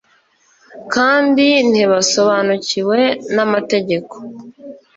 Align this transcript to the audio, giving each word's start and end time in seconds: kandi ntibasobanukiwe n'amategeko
kandi 0.93 1.45
ntibasobanukiwe 1.71 2.99
n'amategeko 3.35 4.15